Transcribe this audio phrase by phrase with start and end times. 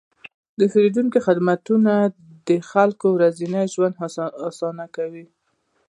[0.59, 1.93] د پیرودونکو خدمتونه
[2.49, 3.95] د خلکو ورځنی ژوند
[4.49, 5.25] اسانه کوي.